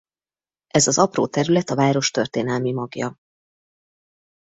Ez 0.67 0.87
az 0.87 0.97
apró 0.97 1.27
terület 1.27 1.69
a 1.69 1.75
város 1.75 2.11
történelmi 2.11 2.71
magja. 2.71 3.15